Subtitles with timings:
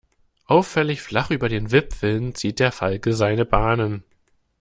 [0.47, 4.03] Auffällig flach über den Wipfeln zieht der Falke seine Bahnen.